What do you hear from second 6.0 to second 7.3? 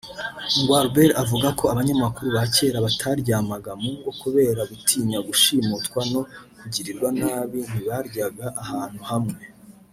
no kugirirwa